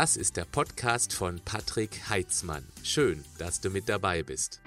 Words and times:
Das 0.00 0.16
ist 0.16 0.38
der 0.38 0.46
Podcast 0.46 1.12
von 1.12 1.42
Patrick 1.44 2.08
Heitzmann. 2.08 2.66
Schön, 2.82 3.22
dass 3.36 3.60
du 3.60 3.68
mit 3.68 3.86
dabei 3.86 4.22
bist. 4.22 4.62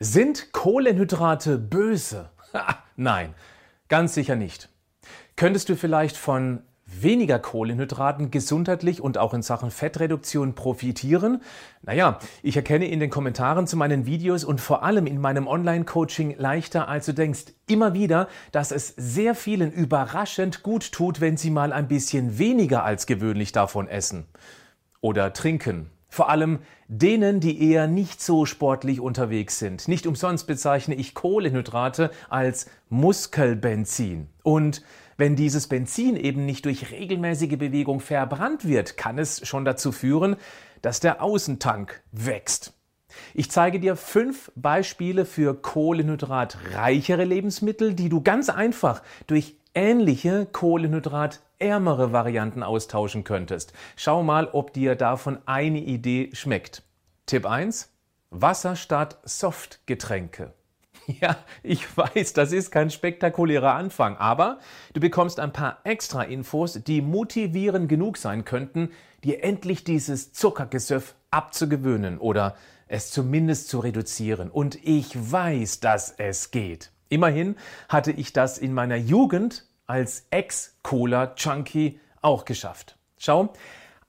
Sind 0.00 0.52
Kohlenhydrate 0.52 1.58
böse? 1.58 2.30
Nein, 2.96 3.36
ganz 3.86 4.14
sicher 4.14 4.34
nicht. 4.34 4.68
Könntest 5.36 5.68
du 5.68 5.76
vielleicht 5.76 6.16
von 6.16 6.64
weniger 6.86 7.38
Kohlenhydraten 7.38 8.30
gesundheitlich 8.30 9.00
und 9.00 9.18
auch 9.18 9.34
in 9.34 9.42
Sachen 9.42 9.70
Fettreduktion 9.70 10.54
profitieren? 10.54 11.42
Naja, 11.82 12.18
ich 12.42 12.56
erkenne 12.56 12.88
in 12.88 13.00
den 13.00 13.10
Kommentaren 13.10 13.66
zu 13.66 13.76
meinen 13.76 14.06
Videos 14.06 14.44
und 14.44 14.60
vor 14.60 14.82
allem 14.82 15.06
in 15.06 15.20
meinem 15.20 15.46
Online-Coaching 15.46 16.36
leichter 16.38 16.88
als 16.88 17.06
du 17.06 17.14
denkst 17.14 17.52
immer 17.66 17.94
wieder, 17.94 18.28
dass 18.52 18.70
es 18.70 18.94
sehr 18.96 19.34
vielen 19.34 19.72
überraschend 19.72 20.62
gut 20.62 20.92
tut, 20.92 21.20
wenn 21.20 21.36
sie 21.36 21.50
mal 21.50 21.72
ein 21.72 21.88
bisschen 21.88 22.38
weniger 22.38 22.84
als 22.84 23.06
gewöhnlich 23.06 23.52
davon 23.52 23.88
essen 23.88 24.26
oder 25.00 25.32
trinken. 25.32 25.90
Vor 26.14 26.28
allem 26.28 26.60
denen, 26.86 27.40
die 27.40 27.70
eher 27.70 27.88
nicht 27.88 28.22
so 28.22 28.46
sportlich 28.46 29.00
unterwegs 29.00 29.58
sind. 29.58 29.88
Nicht 29.88 30.06
umsonst 30.06 30.46
bezeichne 30.46 30.94
ich 30.94 31.12
Kohlenhydrate 31.12 32.12
als 32.28 32.66
Muskelbenzin. 32.88 34.28
Und 34.44 34.82
wenn 35.16 35.36
dieses 35.36 35.66
Benzin 35.68 36.16
eben 36.16 36.46
nicht 36.46 36.64
durch 36.64 36.90
regelmäßige 36.90 37.56
Bewegung 37.58 38.00
verbrannt 38.00 38.66
wird, 38.66 38.96
kann 38.96 39.18
es 39.18 39.46
schon 39.46 39.64
dazu 39.64 39.92
führen, 39.92 40.36
dass 40.82 41.00
der 41.00 41.22
Außentank 41.22 42.02
wächst. 42.12 42.72
Ich 43.32 43.50
zeige 43.50 43.80
dir 43.80 43.96
fünf 43.96 44.50
Beispiele 44.56 45.24
für 45.24 45.54
kohlenhydratreichere 45.54 47.24
Lebensmittel, 47.24 47.94
die 47.94 48.08
du 48.08 48.22
ganz 48.22 48.48
einfach 48.48 49.02
durch 49.26 49.56
ähnliche 49.74 50.46
kohlenhydratärmere 50.46 52.12
Varianten 52.12 52.62
austauschen 52.62 53.24
könntest. 53.24 53.72
Schau 53.96 54.22
mal, 54.22 54.48
ob 54.52 54.72
dir 54.72 54.94
davon 54.94 55.38
eine 55.46 55.80
Idee 55.80 56.30
schmeckt. 56.32 56.82
Tipp 57.26 57.46
1. 57.46 57.90
Wasser 58.30 58.76
statt 58.76 59.18
Softgetränke. 59.24 60.52
Ja, 61.20 61.36
ich 61.62 61.96
weiß, 61.96 62.32
das 62.32 62.52
ist 62.52 62.70
kein 62.70 62.90
spektakulärer 62.90 63.74
Anfang, 63.74 64.16
aber 64.16 64.58
du 64.92 65.00
bekommst 65.00 65.40
ein 65.40 65.52
paar 65.52 65.78
extra 65.84 66.22
Infos, 66.22 66.80
die 66.82 67.02
motivierend 67.02 67.88
genug 67.88 68.16
sein 68.16 68.44
könnten, 68.44 68.90
dir 69.22 69.42
endlich 69.44 69.84
dieses 69.84 70.32
Zuckergesöff 70.32 71.14
abzugewöhnen 71.30 72.18
oder 72.18 72.56
es 72.88 73.10
zumindest 73.10 73.68
zu 73.68 73.80
reduzieren. 73.80 74.50
Und 74.50 74.78
ich 74.84 75.10
weiß, 75.14 75.80
dass 75.80 76.10
es 76.10 76.50
geht. 76.50 76.90
Immerhin 77.08 77.56
hatte 77.88 78.12
ich 78.12 78.32
das 78.32 78.58
in 78.58 78.72
meiner 78.74 78.96
Jugend 78.96 79.66
als 79.86 80.26
Ex-Cola-Junkie 80.30 82.00
auch 82.22 82.44
geschafft. 82.44 82.96
Schau, 83.18 83.52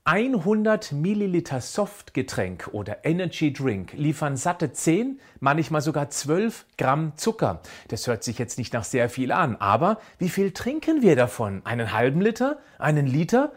100 0.06 0.92
Milliliter 0.92 1.60
Softgetränk 1.60 2.68
oder 2.70 3.04
Energy 3.04 3.52
Drink 3.52 3.92
liefern 3.92 4.36
satte 4.36 4.72
10, 4.72 5.18
manchmal 5.40 5.80
sogar 5.80 6.10
12 6.10 6.64
Gramm 6.78 7.14
Zucker. 7.16 7.60
Das 7.88 8.06
hört 8.06 8.22
sich 8.22 8.38
jetzt 8.38 8.56
nicht 8.56 8.72
nach 8.72 8.84
sehr 8.84 9.10
viel 9.10 9.32
an, 9.32 9.56
aber 9.56 9.98
wie 10.18 10.28
viel 10.28 10.52
trinken 10.52 11.02
wir 11.02 11.16
davon? 11.16 11.66
Einen 11.66 11.92
halben 11.92 12.20
Liter? 12.20 12.60
Einen 12.78 13.08
Liter? 13.08 13.50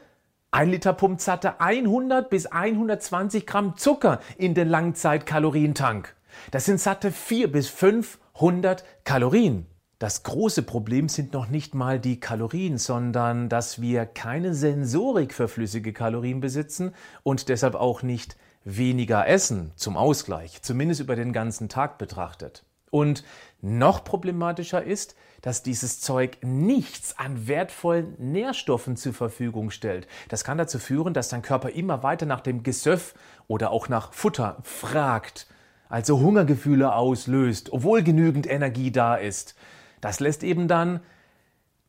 Ein 0.49 0.71
Liter 0.71 0.93
pumpt 0.93 1.21
satte 1.21 1.61
100 1.61 2.31
bis 2.31 2.47
120 2.47 3.45
Gramm 3.45 3.77
Zucker 3.77 4.19
in 4.35 4.55
den 4.55 4.69
Langzeitkalorientank. 4.69 6.15
Das 6.49 6.65
sind 6.65 6.79
satte 6.79 7.11
4 7.11 7.51
bis 7.51 7.69
500 7.69 8.83
Kalorien. 9.03 9.67
Das 9.99 10.23
große 10.23 10.63
Problem 10.63 11.09
sind 11.09 11.33
noch 11.33 11.49
nicht 11.49 11.75
mal 11.75 11.99
die 11.99 12.21
Kalorien, 12.21 12.77
sondern 12.77 13.49
dass 13.49 13.81
wir 13.81 14.05
keine 14.05 14.55
Sensorik 14.55 15.33
für 15.33 15.49
flüssige 15.49 15.91
Kalorien 15.91 16.39
besitzen 16.39 16.93
und 17.23 17.49
deshalb 17.49 17.75
auch 17.75 18.01
nicht 18.01 18.37
weniger 18.63 19.27
essen 19.27 19.73
zum 19.75 19.97
Ausgleich, 19.97 20.61
zumindest 20.61 21.01
über 21.01 21.17
den 21.17 21.33
ganzen 21.33 21.67
Tag 21.67 21.97
betrachtet. 21.97 22.63
Und 22.91 23.25
noch 23.61 24.05
problematischer 24.05 24.81
ist, 24.81 25.15
dass 25.41 25.63
dieses 25.63 25.99
Zeug 25.99 26.37
nichts 26.41 27.19
an 27.19 27.49
wertvollen 27.49 28.15
Nährstoffen 28.19 28.95
zur 28.95 29.13
Verfügung 29.13 29.69
stellt. 29.69 30.07
Das 30.29 30.45
kann 30.45 30.57
dazu 30.57 30.79
führen, 30.79 31.13
dass 31.13 31.27
dein 31.27 31.41
Körper 31.41 31.71
immer 31.71 32.03
weiter 32.03 32.25
nach 32.25 32.41
dem 32.41 32.63
Gesöff 32.63 33.15
oder 33.47 33.71
auch 33.71 33.89
nach 33.89 34.13
Futter 34.13 34.59
fragt, 34.63 35.47
also 35.89 36.21
Hungergefühle 36.21 36.93
auslöst, 36.93 37.73
obwohl 37.73 38.01
genügend 38.01 38.49
Energie 38.49 38.91
da 38.91 39.15
ist. 39.15 39.55
Das 40.01 40.19
lässt 40.19 40.43
eben 40.43 40.67
dann 40.67 41.01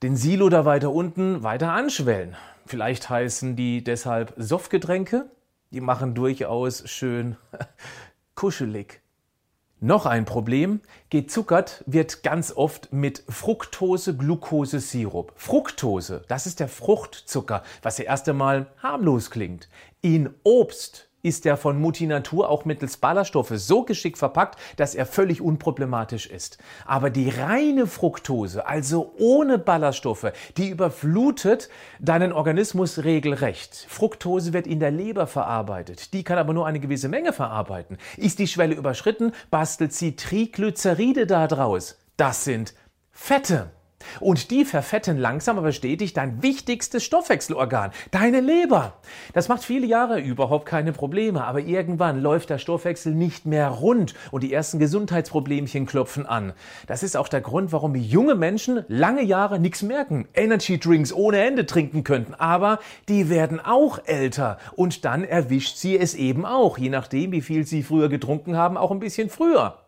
den 0.03 0.17
Silo 0.17 0.49
da 0.49 0.65
weiter 0.65 0.93
unten 0.93 1.43
weiter 1.43 1.73
anschwellen. 1.73 2.37
Vielleicht 2.67 3.11
heißen 3.11 3.57
die 3.57 3.85
deshalb 3.85 4.33
Softgetränke. 4.37 5.31
Die 5.71 5.81
machen 5.81 6.15
durchaus 6.15 6.89
schön 6.89 7.37
kuschelig. 8.35 9.01
Noch 9.83 10.07
ein 10.07 10.25
Problem, 10.25 10.81
gezuckert 11.09 11.85
wird 11.87 12.23
ganz 12.23 12.53
oft 12.53 12.93
mit 12.93 13.25
Fructose-Glucose-Sirup. 13.29 15.33
Fructose, 15.37 16.23
das 16.29 16.47
ist 16.47 16.61
der 16.61 16.69
Fruchtzucker, 16.69 17.63
was 17.81 17.97
ja 17.97 18.05
erst 18.05 18.29
einmal 18.29 18.67
harmlos 18.83 19.31
klingt. 19.31 19.71
In 20.03 20.35
Obst 20.43 21.09
ist 21.23 21.47
er 21.47 21.57
von 21.57 21.81
Mutti 21.81 22.07
Natur 22.07 22.49
auch 22.49 22.65
mittels 22.65 22.97
Ballaststoffe 22.97 23.53
so 23.55 23.83
geschickt 23.85 24.19
verpackt, 24.19 24.59
dass 24.77 24.95
er 24.95 25.07
völlig 25.07 25.41
unproblematisch 25.41 26.27
ist. 26.27 26.59
Aber 26.87 27.11
die 27.11 27.29
reine 27.29 27.87
Fructose, 27.87 28.67
also 28.67 29.13
ohne 29.19 29.59
Ballaststoffe, 29.59 30.33
die 30.57 30.69
überflutet 30.69 31.69
deinen 31.99 32.33
Organismus 32.33 33.05
regelrecht. 33.05 33.87
Fructose 33.89 34.53
wird 34.53 34.67
in 34.67 34.81
der 34.81 34.91
Leber 34.91 35.27
verarbeitet. 35.27 36.13
Die 36.13 36.25
kann 36.25 36.39
aber 36.39 36.53
nur 36.53 36.67
eine 36.67 36.81
gewisse 36.81 37.09
Menge 37.09 37.33
verarbeiten. 37.33 37.99
Ist 38.17 38.39
die 38.39 38.47
Schwelle 38.49 38.75
überschritten, 38.75 39.33
bastelt 39.51 39.93
sie 39.93 40.17
Triglyceride 40.17 41.27
daraus. 41.27 41.99
Das 42.17 42.45
sind 42.45 42.75
Fette. 43.11 43.71
Und 44.19 44.51
die 44.51 44.65
verfetten 44.65 45.19
langsam 45.19 45.59
aber 45.59 45.73
stetig 45.73 46.13
dein 46.13 46.43
wichtigstes 46.43 47.05
Stoffwechselorgan, 47.05 47.93
deine 48.11 48.41
Leber. 48.41 48.95
Das 49.33 49.49
macht 49.49 49.65
viele 49.65 49.87
Jahre 49.87 50.21
überhaupt 50.21 50.67
keine 50.67 50.93
Probleme, 50.93 51.45
aber 51.45 51.61
irgendwann 51.61 52.21
läuft 52.21 52.51
der 52.51 52.59
Stoffwechsel 52.59 53.15
nicht 53.15 53.47
mehr 53.47 53.69
rund 53.69 54.15
und 54.31 54.43
die 54.43 54.53
ersten 54.53 54.79
Gesundheitsproblemchen 54.79 55.87
klopfen 55.87 56.27
an. 56.27 56.53
Das 56.87 57.03
ist 57.03 57.17
auch 57.17 57.29
der 57.29 57.41
Grund, 57.41 57.73
warum 57.73 57.95
junge 57.95 58.35
Menschen 58.35 58.85
lange 58.89 59.23
Jahre 59.23 59.59
nichts 59.59 59.83
merken, 59.83 60.27
Energy 60.35 60.79
Drinks 60.79 61.13
ohne 61.13 61.43
Ende 61.45 61.67
trinken 61.67 62.05
könnten, 62.05 62.35
aber 62.35 62.79
die 63.09 63.29
werden 63.29 63.61
auch 63.61 64.01
älter 64.05 64.59
und 64.77 65.05
dann 65.05 65.25
erwischt 65.25 65.77
sie 65.77 65.99
es 65.99 66.15
eben 66.15 66.45
auch, 66.47 66.79
je 66.79 66.89
nachdem, 66.89 67.33
wie 67.33 67.41
viel 67.41 67.67
sie 67.67 67.83
früher 67.83 68.09
getrunken 68.09 68.57
haben, 68.57 68.77
auch 68.77 68.91
ein 68.91 69.01
bisschen 69.01 69.31
früher. 69.31 69.79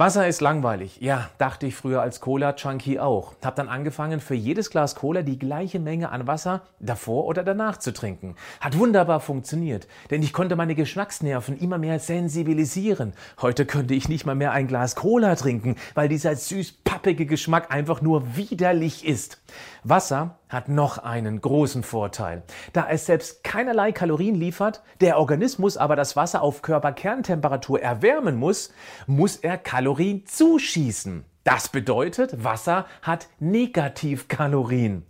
Wasser 0.00 0.26
ist 0.26 0.40
langweilig. 0.40 0.96
Ja, 1.02 1.28
dachte 1.36 1.66
ich 1.66 1.76
früher 1.76 2.00
als 2.00 2.22
Cola-Junkie 2.22 2.98
auch. 2.98 3.34
Hab 3.44 3.56
dann 3.56 3.68
angefangen, 3.68 4.20
für 4.20 4.34
jedes 4.34 4.70
Glas 4.70 4.94
Cola 4.94 5.20
die 5.20 5.38
gleiche 5.38 5.78
Menge 5.78 6.08
an 6.08 6.26
Wasser 6.26 6.62
davor 6.78 7.26
oder 7.26 7.44
danach 7.44 7.76
zu 7.76 7.92
trinken. 7.92 8.34
Hat 8.62 8.78
wunderbar 8.78 9.20
funktioniert, 9.20 9.86
denn 10.10 10.22
ich 10.22 10.32
konnte 10.32 10.56
meine 10.56 10.74
Geschmacksnerven 10.74 11.58
immer 11.58 11.76
mehr 11.76 11.98
sensibilisieren. 11.98 13.12
Heute 13.42 13.66
könnte 13.66 13.92
ich 13.92 14.08
nicht 14.08 14.24
mal 14.24 14.34
mehr 14.34 14.52
ein 14.52 14.68
Glas 14.68 14.96
Cola 14.96 15.36
trinken, 15.36 15.76
weil 15.92 16.08
dieser 16.08 16.34
süß-pappige 16.34 17.26
Geschmack 17.26 17.70
einfach 17.70 18.00
nur 18.00 18.36
widerlich 18.36 19.06
ist. 19.06 19.42
Wasser 19.84 20.38
hat 20.48 20.68
noch 20.68 20.98
einen 20.98 21.42
großen 21.42 21.82
Vorteil. 21.82 22.42
Da 22.72 22.88
es 22.88 23.06
selbst 23.06 23.44
keinerlei 23.44 23.92
Kalorien 23.92 24.34
liefert, 24.34 24.82
der 25.00 25.18
Organismus 25.18 25.76
aber 25.76 25.94
das 25.94 26.16
Wasser 26.16 26.42
auf 26.42 26.62
Körperkerntemperatur 26.62 27.80
erwärmen 27.80 28.36
muss, 28.36 28.72
muss 29.06 29.36
er 29.36 29.58
Kalorien 29.58 29.89
zuschießen. 30.24 31.24
Das 31.44 31.68
bedeutet, 31.68 32.44
Wasser 32.44 32.86
hat 33.02 33.28
Negativkalorien. 33.38 35.04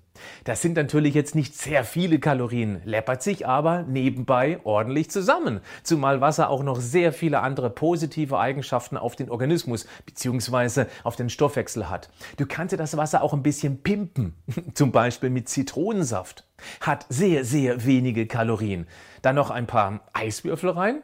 Das 0.45 0.63
sind 0.63 0.77
natürlich 0.77 1.15
jetzt 1.15 1.35
nicht 1.35 1.57
sehr 1.57 1.85
viele 1.85 2.19
Kalorien, 2.19 2.81
läppert 2.85 3.23
sich 3.23 3.47
aber 3.47 3.83
nebenbei 3.83 4.61
ordentlich 4.65 5.11
zusammen, 5.11 5.61
zumal 5.83 6.21
Wasser 6.21 6.51
auch 6.51 6.63
noch 6.63 6.81
sehr 6.81 7.13
viele 7.13 7.41
andere 7.41 7.71
positive 7.71 8.39
Eigenschaften 8.39 8.97
auf 8.97 9.17
den 9.17 9.31
Organismus 9.31 9.87
bzw. 10.07 10.87
auf 11.05 11.17
den 11.17 11.31
Stoffwechsel 11.31 11.89
hat. 11.89 12.11
Du 12.37 12.47
kannst 12.47 12.73
dir 12.73 12.77
das 12.77 12.97
Wasser 12.97 13.23
auch 13.23 13.33
ein 13.33 13.43
bisschen 13.43 13.83
pimpen, 13.83 14.35
zum 14.75 14.93
Beispiel 14.93 15.31
mit 15.31 15.49
Zitronensaft. 15.49 16.45
Hat 16.81 17.07
sehr, 17.09 17.45
sehr 17.45 17.87
wenige 17.87 18.27
Kalorien. 18.27 18.87
Dann 19.23 19.37
noch 19.37 19.51
ein 19.51 19.67
paar 19.67 20.01
Eiswürfel 20.13 20.71
rein, 20.71 21.03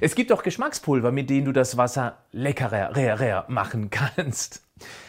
es 0.00 0.14
gibt 0.14 0.32
auch 0.32 0.42
Geschmackspulver, 0.42 1.12
mit 1.12 1.30
denen 1.30 1.46
du 1.46 1.52
das 1.52 1.76
Wasser 1.76 2.18
leckerer 2.32 3.44
machen 3.48 3.90
kannst. 3.90 4.62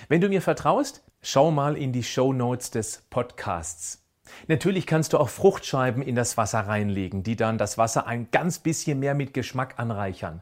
Wenn 0.08 0.22
du 0.22 0.30
mir 0.30 0.42
vertraust, 0.42 1.04
Schau 1.22 1.52
mal 1.52 1.76
in 1.76 1.92
die 1.92 2.04
Show 2.04 2.32
Notes 2.32 2.72
des 2.72 3.04
Podcasts. 3.10 4.02
Natürlich 4.48 4.88
kannst 4.88 5.12
du 5.12 5.18
auch 5.18 5.28
Fruchtscheiben 5.28 6.02
in 6.02 6.16
das 6.16 6.38
Wasser 6.38 6.62
reinlegen, 6.62 7.24
die 7.24 7.36
dann 7.36 7.58
das 7.58 7.78
Wasser 7.78 8.08
ein 8.08 8.30
ganz 8.32 8.60
bisschen 8.60 9.00
mehr 9.00 9.16
mit 9.16 9.34
Geschmack 9.34 9.74
anreichern. 9.78 10.40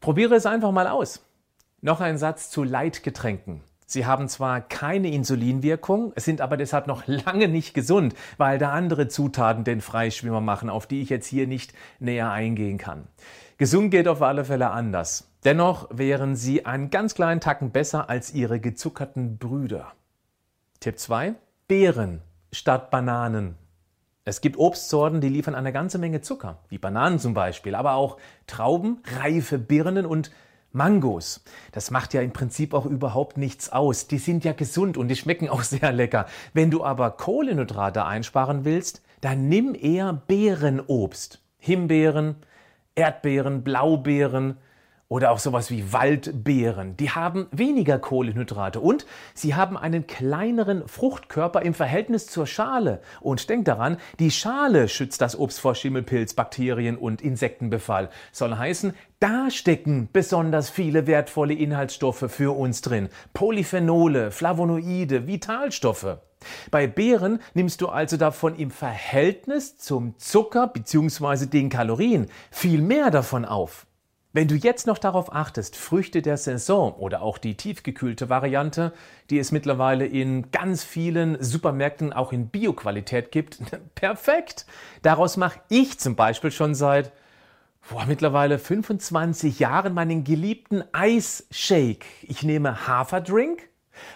Probiere 0.00 0.36
es 0.36 0.46
einfach 0.46 0.70
mal 0.70 0.86
aus. 0.86 1.24
Noch 1.80 2.00
ein 2.00 2.18
Satz 2.18 2.50
zu 2.50 2.62
Leitgetränken. 2.62 3.62
Sie 3.84 4.06
haben 4.06 4.28
zwar 4.28 4.60
keine 4.60 5.10
Insulinwirkung, 5.10 6.12
sind 6.14 6.40
aber 6.40 6.56
deshalb 6.56 6.86
noch 6.86 7.02
lange 7.06 7.48
nicht 7.48 7.74
gesund, 7.74 8.14
weil 8.36 8.58
da 8.58 8.70
andere 8.70 9.08
Zutaten 9.08 9.64
den 9.64 9.80
Freischwimmer 9.80 10.40
machen, 10.40 10.70
auf 10.70 10.86
die 10.86 11.02
ich 11.02 11.08
jetzt 11.08 11.26
hier 11.26 11.48
nicht 11.48 11.72
näher 11.98 12.30
eingehen 12.30 12.78
kann. 12.78 13.08
Gesund 13.58 13.90
geht 13.90 14.06
auf 14.06 14.20
alle 14.20 14.44
Fälle 14.44 14.70
anders. 14.70 15.30
Dennoch 15.44 15.88
wären 15.90 16.36
sie 16.36 16.66
einen 16.66 16.90
ganz 16.90 17.14
kleinen 17.14 17.40
Tacken 17.40 17.70
besser 17.70 18.10
als 18.10 18.34
ihre 18.34 18.60
gezuckerten 18.60 19.38
Brüder. 19.38 19.92
Tipp 20.80 20.98
2. 20.98 21.36
Beeren 21.66 22.20
statt 22.52 22.90
Bananen. 22.90 23.56
Es 24.26 24.42
gibt 24.42 24.58
Obstsorten, 24.58 25.22
die 25.22 25.30
liefern 25.30 25.54
eine 25.54 25.72
ganze 25.72 25.96
Menge 25.96 26.20
Zucker, 26.20 26.58
wie 26.68 26.76
Bananen 26.76 27.18
zum 27.18 27.32
Beispiel, 27.32 27.74
aber 27.74 27.94
auch 27.94 28.18
Trauben, 28.46 29.00
reife 29.20 29.58
Birnen 29.58 30.04
und 30.04 30.32
Mangos. 30.72 31.42
Das 31.72 31.90
macht 31.90 32.12
ja 32.12 32.20
im 32.20 32.34
Prinzip 32.34 32.74
auch 32.74 32.84
überhaupt 32.84 33.38
nichts 33.38 33.72
aus. 33.72 34.06
Die 34.06 34.18
sind 34.18 34.44
ja 34.44 34.52
gesund 34.52 34.98
und 34.98 35.08
die 35.08 35.16
schmecken 35.16 35.48
auch 35.48 35.62
sehr 35.62 35.92
lecker. 35.92 36.26
Wenn 36.52 36.70
du 36.70 36.84
aber 36.84 37.12
Kohlenhydrate 37.12 38.04
einsparen 38.04 38.66
willst, 38.66 39.00
dann 39.22 39.48
nimm 39.48 39.74
eher 39.74 40.12
Beerenobst. 40.12 41.40
Himbeeren, 41.58 42.36
Erdbeeren, 42.96 43.62
Blaubeeren, 43.62 44.56
oder 45.08 45.30
auch 45.30 45.38
sowas 45.38 45.70
wie 45.70 45.92
Waldbeeren. 45.92 46.96
Die 46.96 47.10
haben 47.10 47.46
weniger 47.52 47.98
Kohlenhydrate 47.98 48.80
und 48.80 49.06
sie 49.34 49.54
haben 49.54 49.76
einen 49.76 50.06
kleineren 50.06 50.86
Fruchtkörper 50.88 51.62
im 51.62 51.74
Verhältnis 51.74 52.26
zur 52.26 52.46
Schale. 52.46 53.00
Und 53.20 53.48
denk 53.48 53.66
daran, 53.66 53.98
die 54.18 54.30
Schale 54.30 54.88
schützt 54.88 55.20
das 55.20 55.38
Obst 55.38 55.60
vor 55.60 55.74
Schimmelpilz, 55.74 56.34
Bakterien 56.34 56.96
und 56.96 57.22
Insektenbefall. 57.22 58.10
Soll 58.32 58.56
heißen, 58.56 58.94
da 59.20 59.50
stecken 59.50 60.08
besonders 60.12 60.70
viele 60.70 61.06
wertvolle 61.06 61.54
Inhaltsstoffe 61.54 62.24
für 62.28 62.56
uns 62.56 62.80
drin. 62.80 63.08
Polyphenole, 63.32 64.30
Flavonoide, 64.30 65.26
Vitalstoffe. 65.26 66.18
Bei 66.70 66.86
Beeren 66.86 67.40
nimmst 67.54 67.80
du 67.80 67.88
also 67.88 68.16
davon 68.16 68.56
im 68.56 68.70
Verhältnis 68.70 69.76
zum 69.76 70.18
Zucker 70.18 70.68
bzw. 70.68 71.46
den 71.46 71.68
Kalorien 71.68 72.26
viel 72.50 72.80
mehr 72.80 73.10
davon 73.10 73.44
auf. 73.44 73.86
Wenn 74.36 74.48
du 74.48 74.54
jetzt 74.54 74.86
noch 74.86 74.98
darauf 74.98 75.32
achtest, 75.32 75.76
Früchte 75.76 76.20
der 76.20 76.36
Saison 76.36 76.92
oder 76.92 77.22
auch 77.22 77.38
die 77.38 77.56
tiefgekühlte 77.56 78.28
Variante, 78.28 78.92
die 79.30 79.38
es 79.38 79.50
mittlerweile 79.50 80.04
in 80.04 80.50
ganz 80.50 80.84
vielen 80.84 81.42
Supermärkten 81.42 82.12
auch 82.12 82.34
in 82.34 82.48
Bioqualität 82.48 83.32
gibt, 83.32 83.60
perfekt. 83.94 84.66
Daraus 85.00 85.38
mache 85.38 85.60
ich 85.70 85.98
zum 85.98 86.16
Beispiel 86.16 86.50
schon 86.50 86.74
seit 86.74 87.12
boah, 87.88 88.04
mittlerweile 88.06 88.58
25 88.58 89.58
Jahren 89.58 89.94
meinen 89.94 90.22
geliebten 90.22 90.84
Eisshake. 90.92 92.04
Ich 92.22 92.42
nehme 92.42 92.86
Haferdrink, 92.86 93.70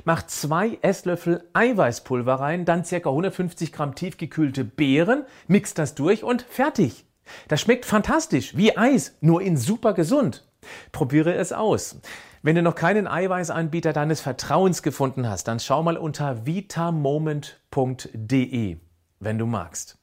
mache 0.04 0.26
zwei 0.26 0.78
Esslöffel 0.82 1.48
Eiweißpulver 1.52 2.34
rein, 2.34 2.64
dann 2.64 2.82
ca. 2.82 2.96
150 2.96 3.72
Gramm 3.72 3.94
tiefgekühlte 3.94 4.64
Beeren, 4.64 5.24
mix 5.46 5.74
das 5.74 5.94
durch 5.94 6.24
und 6.24 6.42
fertig. 6.42 7.04
Das 7.48 7.60
schmeckt 7.60 7.84
fantastisch, 7.84 8.56
wie 8.56 8.76
Eis, 8.76 9.16
nur 9.20 9.42
in 9.42 9.56
super 9.56 9.94
gesund. 9.94 10.44
Probiere 10.92 11.34
es 11.34 11.52
aus. 11.52 11.96
Wenn 12.42 12.56
du 12.56 12.62
noch 12.62 12.74
keinen 12.74 13.06
Eiweißanbieter 13.06 13.92
deines 13.92 14.22
Vertrauens 14.22 14.82
gefunden 14.82 15.28
hast, 15.28 15.44
dann 15.44 15.60
schau 15.60 15.82
mal 15.82 15.98
unter 15.98 16.46
vitamoment.de, 16.46 18.78
wenn 19.18 19.38
du 19.38 19.46
magst. 19.46 19.98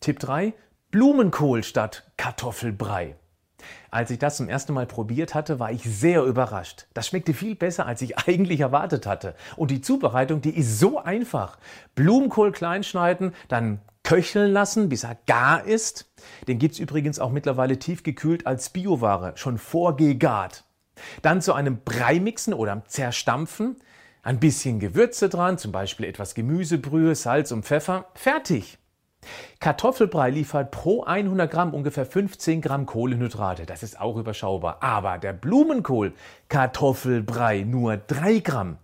Tipp 0.00 0.18
3. 0.18 0.54
Blumenkohl 0.90 1.62
statt 1.62 2.10
Kartoffelbrei. 2.16 3.16
Als 3.90 4.10
ich 4.10 4.18
das 4.18 4.36
zum 4.36 4.48
ersten 4.48 4.72
Mal 4.72 4.86
probiert 4.86 5.34
hatte, 5.34 5.58
war 5.58 5.70
ich 5.70 5.82
sehr 5.84 6.22
überrascht. 6.24 6.86
Das 6.94 7.06
schmeckte 7.06 7.34
viel 7.34 7.54
besser, 7.54 7.86
als 7.86 8.02
ich 8.02 8.18
eigentlich 8.28 8.60
erwartet 8.60 9.06
hatte. 9.06 9.34
Und 9.56 9.70
die 9.70 9.80
Zubereitung, 9.80 10.40
die 10.40 10.56
ist 10.56 10.78
so 10.78 10.98
einfach. 10.98 11.58
Blumenkohl 11.94 12.52
kleinschneiden, 12.52 13.34
dann 13.48 13.80
köcheln 14.02 14.52
lassen, 14.52 14.88
bis 14.88 15.04
er 15.04 15.16
gar 15.26 15.64
ist. 15.64 16.12
Den 16.46 16.58
gibt's 16.58 16.78
übrigens 16.78 17.18
auch 17.18 17.30
mittlerweile 17.30 17.78
tiefgekühlt 17.78 18.46
als 18.46 18.70
Bioware, 18.70 19.32
schon 19.36 19.58
vorgegart. 19.58 20.64
Dann 21.22 21.42
zu 21.42 21.54
einem 21.54 21.80
Brei 21.84 22.20
mixen 22.20 22.54
oder 22.54 22.82
zerstampfen, 22.86 23.76
ein 24.22 24.40
bisschen 24.40 24.78
Gewürze 24.78 25.28
dran, 25.28 25.58
zum 25.58 25.72
Beispiel 25.72 26.06
etwas 26.06 26.34
Gemüsebrühe, 26.34 27.14
Salz 27.14 27.50
und 27.52 27.64
Pfeffer, 27.64 28.06
fertig. 28.14 28.78
Kartoffelbrei 29.60 30.30
liefert 30.30 30.70
pro 30.70 31.04
100 31.04 31.50
Gramm 31.50 31.74
ungefähr 31.74 32.06
15 32.06 32.60
Gramm 32.60 32.86
Kohlenhydrate. 32.86 33.66
Das 33.66 33.82
ist 33.82 33.98
auch 34.00 34.16
überschaubar. 34.16 34.82
Aber 34.82 35.18
der 35.18 35.32
Blumenkohl 35.32 36.12
Kartoffelbrei 36.48 37.62
nur 37.62 37.96
3 37.96 38.40
Gramm. 38.40 38.78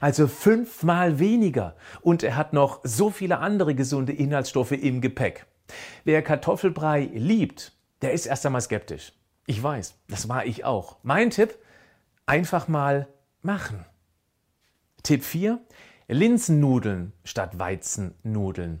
Also 0.00 0.26
fünfmal 0.26 1.18
weniger. 1.18 1.76
Und 2.00 2.22
er 2.22 2.36
hat 2.36 2.52
noch 2.52 2.80
so 2.84 3.10
viele 3.10 3.38
andere 3.38 3.74
gesunde 3.74 4.12
Inhaltsstoffe 4.12 4.72
im 4.72 5.00
Gepäck. 5.00 5.46
Wer 6.04 6.22
Kartoffelbrei 6.22 7.10
liebt, 7.12 7.72
der 8.02 8.12
ist 8.12 8.26
erst 8.26 8.46
einmal 8.46 8.60
skeptisch. 8.60 9.12
Ich 9.46 9.62
weiß, 9.62 9.94
das 10.08 10.28
war 10.28 10.46
ich 10.46 10.64
auch. 10.64 10.96
Mein 11.02 11.30
Tipp, 11.30 11.58
einfach 12.26 12.68
mal 12.68 13.08
machen. 13.42 13.84
Tipp 15.02 15.22
4, 15.22 15.60
Linsennudeln 16.08 17.12
statt 17.24 17.58
Weizennudeln. 17.58 18.80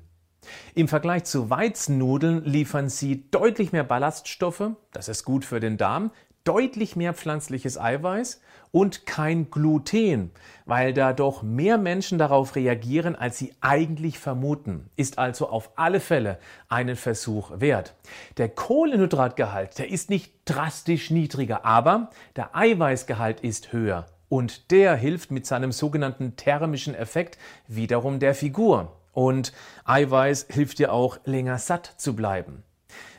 Im 0.74 0.88
Vergleich 0.88 1.24
zu 1.24 1.50
Weizennudeln 1.50 2.44
liefern 2.44 2.88
sie 2.88 3.30
deutlich 3.30 3.72
mehr 3.72 3.84
Ballaststoffe, 3.84 4.70
das 4.92 5.08
ist 5.08 5.24
gut 5.24 5.44
für 5.44 5.60
den 5.60 5.76
Darm, 5.76 6.10
deutlich 6.44 6.94
mehr 6.94 7.14
pflanzliches 7.14 7.78
Eiweiß 7.78 8.40
und 8.70 9.06
kein 9.06 9.50
Gluten, 9.50 10.30
weil 10.66 10.92
da 10.92 11.12
doch 11.12 11.42
mehr 11.42 11.78
Menschen 11.78 12.18
darauf 12.18 12.54
reagieren, 12.54 13.16
als 13.16 13.38
sie 13.38 13.54
eigentlich 13.60 14.18
vermuten. 14.18 14.90
Ist 14.96 15.18
also 15.18 15.48
auf 15.48 15.70
alle 15.76 16.00
Fälle 16.00 16.38
einen 16.68 16.96
Versuch 16.96 17.52
wert. 17.60 17.94
Der 18.36 18.48
Kohlenhydratgehalt, 18.48 19.78
der 19.78 19.90
ist 19.90 20.10
nicht 20.10 20.34
drastisch 20.44 21.10
niedriger, 21.10 21.64
aber 21.64 22.10
der 22.36 22.54
Eiweißgehalt 22.54 23.40
ist 23.40 23.72
höher. 23.72 24.06
Und 24.28 24.72
der 24.72 24.96
hilft 24.96 25.30
mit 25.30 25.46
seinem 25.46 25.70
sogenannten 25.70 26.36
thermischen 26.36 26.94
Effekt 26.94 27.38
wiederum 27.68 28.18
der 28.18 28.34
Figur. 28.34 28.96
Und 29.14 29.52
Eiweiß 29.84 30.48
hilft 30.50 30.78
dir 30.78 30.92
auch 30.92 31.18
länger 31.24 31.58
satt 31.58 31.94
zu 31.96 32.14
bleiben. 32.14 32.62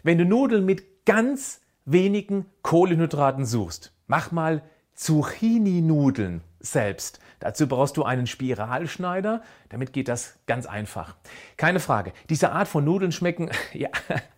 Wenn 0.04 0.18
du 0.18 0.26
Nudeln 0.26 0.66
mit 0.66 1.06
ganz 1.06 1.62
wenigen 1.86 2.46
Kohlenhydraten 2.62 3.46
suchst, 3.46 3.94
mach 4.08 4.32
mal 4.32 4.62
Zucchini-Nudeln 4.94 6.42
selbst. 6.60 7.20
Dazu 7.40 7.68
brauchst 7.68 7.98
du 7.98 8.04
einen 8.04 8.28
Spiralschneider. 8.28 9.42
Damit 9.70 9.94
geht 9.94 10.08
das 10.08 10.38
ganz 10.48 10.66
einfach. 10.66 11.16
Keine 11.58 11.80
Frage. 11.80 12.14
Diese 12.30 12.52
Art 12.52 12.68
von 12.68 12.84
Nudeln 12.86 13.12
schmecken 13.12 13.52
ja, 13.74 13.90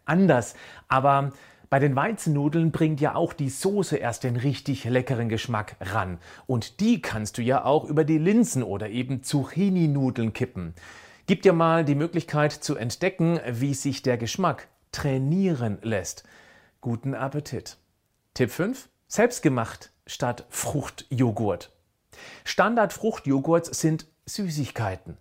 anders. 0.06 0.56
Aber 0.88 1.32
bei 1.70 1.80
den 1.80 1.96
Weizennudeln 1.96 2.72
bringt 2.72 3.02
ja 3.02 3.16
auch 3.16 3.34
die 3.34 3.50
Soße 3.50 3.98
erst 3.98 4.24
den 4.24 4.38
richtig 4.38 4.86
leckeren 4.86 5.30
Geschmack 5.30 5.76
ran. 5.82 6.18
Und 6.46 6.80
die 6.80 7.02
kannst 7.02 7.38
du 7.38 7.42
ja 7.42 7.66
auch 7.66 7.86
über 7.86 8.04
die 8.04 8.18
Linsen 8.18 8.64
oder 8.64 8.90
eben 8.90 9.22
Zucchini-Nudeln 9.22 10.34
kippen. 10.34 10.74
Gib 11.28 11.42
dir 11.42 11.52
mal 11.52 11.84
die 11.84 11.96
Möglichkeit 11.96 12.54
zu 12.54 12.78
entdecken, 12.78 13.42
wie 13.46 13.74
sich 13.74 14.02
der 14.02 14.18
Geschmack 14.18 14.70
trainieren 14.94 15.78
lässt. 15.82 16.24
Guten 16.80 17.14
Appetit. 17.14 17.76
Tipp 18.34 18.50
5. 18.50 18.88
Selbstgemacht 19.10 19.92
statt 20.06 20.46
Fruchtjoghurt. 20.48 21.74
Standard-Fruchtjoghurts 22.46 23.78
sind 23.78 24.08
Süßigkeiten. 24.26 25.18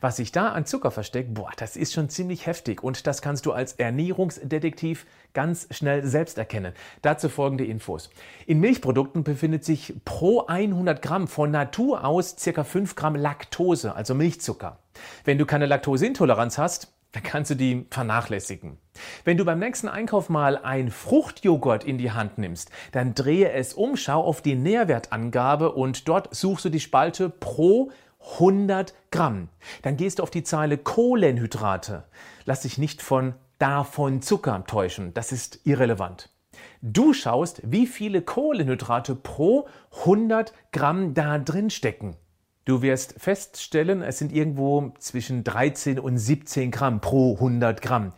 Was 0.00 0.16
sich 0.16 0.32
da 0.32 0.48
an 0.48 0.66
Zucker 0.66 0.90
versteckt, 0.90 1.34
boah, 1.34 1.50
das 1.56 1.76
ist 1.76 1.92
schon 1.92 2.08
ziemlich 2.08 2.46
heftig 2.46 2.82
und 2.82 3.06
das 3.06 3.22
kannst 3.22 3.46
du 3.46 3.52
als 3.52 3.74
Ernährungsdetektiv 3.74 5.06
ganz 5.32 5.68
schnell 5.70 6.06
selbst 6.06 6.38
erkennen. 6.38 6.72
Dazu 7.02 7.28
folgende 7.28 7.64
Infos. 7.64 8.10
In 8.46 8.60
Milchprodukten 8.60 9.24
befindet 9.24 9.64
sich 9.64 9.94
pro 10.04 10.46
100 10.46 11.02
Gramm 11.02 11.28
von 11.28 11.50
Natur 11.50 12.04
aus 12.04 12.36
circa 12.38 12.64
5 12.64 12.94
Gramm 12.94 13.16
Laktose, 13.16 13.94
also 13.94 14.14
Milchzucker. 14.14 14.78
Wenn 15.24 15.38
du 15.38 15.46
keine 15.46 15.66
Laktoseintoleranz 15.66 16.58
hast, 16.58 16.92
dann 17.14 17.22
kannst 17.22 17.52
du 17.52 17.54
die 17.54 17.86
vernachlässigen. 17.90 18.76
Wenn 19.24 19.36
du 19.36 19.44
beim 19.44 19.60
nächsten 19.60 19.88
Einkauf 19.88 20.28
mal 20.28 20.58
ein 20.58 20.90
Fruchtjoghurt 20.90 21.84
in 21.84 21.96
die 21.96 22.10
Hand 22.10 22.38
nimmst, 22.38 22.70
dann 22.90 23.14
drehe 23.14 23.52
es 23.52 23.72
um, 23.72 23.96
schau 23.96 24.22
auf 24.22 24.42
die 24.42 24.56
Nährwertangabe 24.56 25.72
und 25.72 26.08
dort 26.08 26.34
suchst 26.34 26.64
du 26.64 26.70
die 26.70 26.80
Spalte 26.80 27.30
pro 27.30 27.92
100 28.32 28.94
Gramm. 29.10 29.48
Dann 29.82 29.96
gehst 29.96 30.18
du 30.18 30.22
auf 30.22 30.30
die 30.30 30.42
Zeile 30.42 30.78
Kohlenhydrate. 30.78 32.04
Lass 32.44 32.62
dich 32.62 32.78
nicht 32.78 33.02
von 33.02 33.34
davon 33.58 34.22
Zucker 34.22 34.64
täuschen, 34.66 35.14
das 35.14 35.32
ist 35.32 35.60
irrelevant. 35.64 36.30
Du 36.82 37.12
schaust, 37.12 37.60
wie 37.64 37.86
viele 37.86 38.22
Kohlenhydrate 38.22 39.14
pro 39.14 39.66
100 40.00 40.52
Gramm 40.72 41.14
da 41.14 41.38
drin 41.38 41.70
stecken. 41.70 42.16
Du 42.64 42.80
wirst 42.80 43.20
feststellen, 43.20 44.02
es 44.02 44.18
sind 44.18 44.32
irgendwo 44.32 44.92
zwischen 44.98 45.44
13 45.44 45.98
und 45.98 46.16
17 46.16 46.70
Gramm 46.70 47.00
pro 47.00 47.34
100 47.34 47.82
Gramm. 47.82 48.12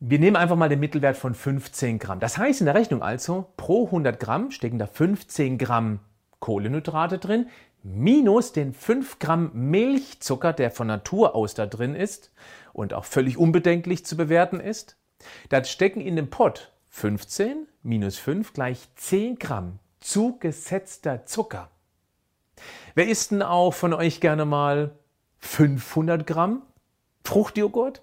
Wir 0.00 0.18
nehmen 0.18 0.36
einfach 0.36 0.56
mal 0.56 0.68
den 0.68 0.80
Mittelwert 0.80 1.16
von 1.16 1.34
15 1.34 1.98
Gramm. 1.98 2.20
Das 2.20 2.38
heißt 2.38 2.60
in 2.60 2.66
der 2.66 2.74
Rechnung 2.74 3.02
also, 3.02 3.46
pro 3.56 3.86
100 3.86 4.18
Gramm 4.20 4.50
stecken 4.50 4.78
da 4.78 4.86
15 4.86 5.58
Gramm 5.58 6.00
Kohlenhydrate 6.40 7.18
drin, 7.18 7.48
minus 7.86 8.52
den 8.52 8.72
5 8.72 9.18
Gramm 9.18 9.50
Milchzucker, 9.54 10.52
der 10.52 10.70
von 10.70 10.88
Natur 10.88 11.34
aus 11.34 11.54
da 11.54 11.66
drin 11.66 11.94
ist 11.94 12.32
und 12.72 12.92
auch 12.92 13.04
völlig 13.04 13.38
unbedenklich 13.38 14.04
zu 14.04 14.16
bewerten 14.16 14.60
ist. 14.60 14.96
Da 15.48 15.62
stecken 15.64 16.00
in 16.00 16.16
dem 16.16 16.28
Pott 16.28 16.72
15 16.90 17.68
minus 17.82 18.18
5 18.18 18.52
gleich 18.52 18.88
10 18.96 19.38
Gramm 19.38 19.78
zugesetzter 20.00 21.26
Zucker. 21.26 21.70
Wer 22.94 23.08
isst 23.08 23.30
denn 23.30 23.42
auch 23.42 23.72
von 23.74 23.92
euch 23.92 24.20
gerne 24.20 24.44
mal 24.44 24.98
500 25.38 26.26
Gramm 26.26 26.62
Fruchtjoghurt? 27.24 28.02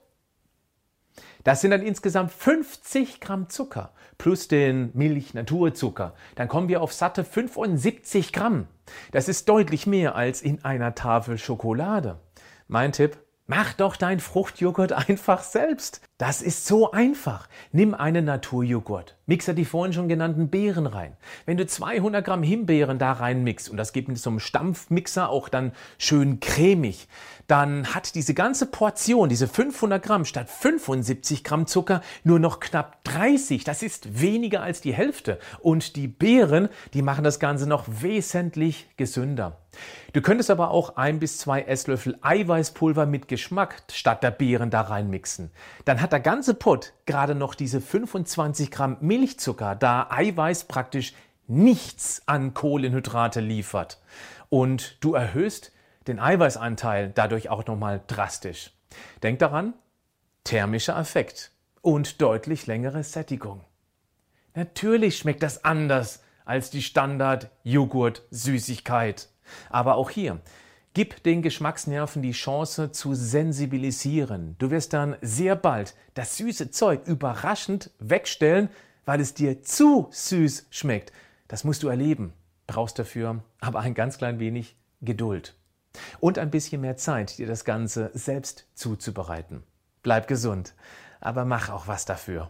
Das 1.43 1.61
sind 1.61 1.71
dann 1.71 1.81
insgesamt 1.81 2.31
50 2.31 3.19
Gramm 3.19 3.49
Zucker 3.49 3.93
plus 4.17 4.47
den 4.47 4.91
Milch-Naturzucker. 4.93 6.13
Dann 6.35 6.47
kommen 6.47 6.69
wir 6.69 6.81
auf 6.81 6.93
satte 6.93 7.23
75 7.23 8.31
Gramm. 8.31 8.67
Das 9.11 9.27
ist 9.27 9.49
deutlich 9.49 9.85
mehr 9.85 10.15
als 10.15 10.41
in 10.41 10.63
einer 10.63 10.95
Tafel 10.95 11.37
Schokolade. 11.37 12.19
Mein 12.67 12.91
Tipp, 12.91 13.17
Mach 13.45 13.73
doch 13.73 13.97
dein 13.97 14.19
Fruchtjoghurt 14.19 14.93
einfach 15.09 15.43
selbst. 15.43 16.01
Das 16.25 16.41
ist 16.41 16.65
so 16.65 16.91
einfach. 16.91 17.49
Nimm 17.73 17.93
einen 17.93 18.23
Naturjoghurt, 18.23 19.17
mixe 19.25 19.53
die 19.53 19.65
vorhin 19.65 19.91
schon 19.91 20.07
genannten 20.07 20.47
Beeren 20.47 20.87
rein. 20.87 21.17
Wenn 21.45 21.57
du 21.57 21.67
200 21.67 22.23
Gramm 22.23 22.43
Himbeeren 22.43 22.97
da 22.97 23.11
reinmixst 23.11 23.69
und 23.69 23.75
das 23.75 23.91
gibt 23.91 24.07
mit 24.07 24.17
so 24.17 24.29
einem 24.29 24.39
Stampfmixer 24.39 25.27
auch 25.27 25.49
dann 25.49 25.73
schön 25.97 26.39
cremig, 26.39 27.09
dann 27.47 27.93
hat 27.93 28.15
diese 28.15 28.33
ganze 28.33 28.67
Portion, 28.67 29.27
diese 29.27 29.49
500 29.49 30.01
Gramm 30.01 30.23
statt 30.23 30.49
75 30.49 31.43
Gramm 31.43 31.67
Zucker 31.67 31.99
nur 32.23 32.39
noch 32.39 32.61
knapp 32.61 33.03
30. 33.03 33.65
Das 33.65 33.83
ist 33.83 34.21
weniger 34.21 34.61
als 34.61 34.79
die 34.79 34.93
Hälfte. 34.93 35.39
Und 35.59 35.97
die 35.97 36.07
Beeren, 36.07 36.69
die 36.93 37.01
machen 37.01 37.25
das 37.25 37.41
Ganze 37.41 37.67
noch 37.67 37.83
wesentlich 38.01 38.87
gesünder. 38.95 39.57
Du 40.13 40.21
könntest 40.21 40.51
aber 40.51 40.69
auch 40.69 40.97
ein 40.97 41.19
bis 41.19 41.39
zwei 41.39 41.63
Esslöffel 41.63 42.17
Eiweißpulver 42.21 43.07
mit 43.07 43.27
Geschmack 43.27 43.81
statt 43.91 44.21
der 44.21 44.31
Beeren 44.31 44.69
da 44.69 44.81
reinmixen. 44.81 45.51
Dann 45.85 46.01
hat 46.01 46.12
der 46.13 46.19
ganze 46.19 46.53
Pott 46.53 46.93
gerade 47.07 47.33
noch 47.33 47.55
diese 47.55 47.81
25 47.81 48.69
Gramm 48.69 48.97
Milchzucker, 49.01 49.75
da 49.75 50.11
Eiweiß 50.11 50.65
praktisch 50.65 51.15
nichts 51.47 52.21
an 52.27 52.53
Kohlenhydrate 52.53 53.41
liefert. 53.41 53.99
Und 54.49 55.03
du 55.03 55.15
erhöhst 55.15 55.71
den 56.05 56.19
Eiweißanteil 56.19 57.09
dadurch 57.09 57.49
auch 57.49 57.65
nochmal 57.65 58.03
drastisch. 58.05 58.69
Denk 59.23 59.39
daran, 59.39 59.73
thermischer 60.43 60.99
Effekt 60.99 61.49
und 61.81 62.21
deutlich 62.21 62.67
längere 62.67 63.03
Sättigung. 63.03 63.61
Natürlich 64.53 65.17
schmeckt 65.17 65.41
das 65.41 65.65
anders 65.65 66.21
als 66.45 66.69
die 66.69 66.83
Standard-Joghurt-Süßigkeit. 66.83 69.29
Aber 69.71 69.95
auch 69.95 70.11
hier, 70.11 70.39
gib 70.93 71.23
den 71.23 71.41
Geschmacksnerven 71.41 72.21
die 72.21 72.31
Chance 72.31 72.91
zu 72.91 73.13
sensibilisieren. 73.13 74.55
Du 74.59 74.71
wirst 74.71 74.93
dann 74.93 75.15
sehr 75.21 75.55
bald 75.55 75.95
das 76.13 76.37
süße 76.37 76.71
Zeug 76.71 77.07
überraschend 77.07 77.91
wegstellen, 77.99 78.69
weil 79.05 79.19
es 79.19 79.33
dir 79.33 79.63
zu 79.63 80.07
süß 80.11 80.67
schmeckt. 80.69 81.11
Das 81.47 81.63
musst 81.63 81.83
du 81.83 81.87
erleben. 81.87 82.33
Brauchst 82.67 82.97
dafür 82.97 83.43
aber 83.59 83.81
ein 83.81 83.93
ganz 83.93 84.17
klein 84.17 84.39
wenig 84.39 84.75
Geduld. 85.01 85.55
Und 86.19 86.39
ein 86.39 86.49
bisschen 86.49 86.81
mehr 86.81 86.97
Zeit, 86.97 87.37
dir 87.37 87.45
das 87.45 87.65
Ganze 87.65 88.09
selbst 88.13 88.65
zuzubereiten. 88.73 89.63
Bleib 90.01 90.27
gesund, 90.27 90.73
aber 91.19 91.45
mach 91.45 91.69
auch 91.69 91.87
was 91.87 92.05
dafür. 92.05 92.49